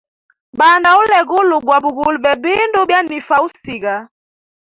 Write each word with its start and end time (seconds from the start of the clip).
Banda 0.59 0.89
ulwegulu 0.99 1.55
gwa 1.65 1.77
bugule 1.83 2.17
bebindu 2.25 2.79
byanifa 2.89 3.35
usiga. 3.47 3.95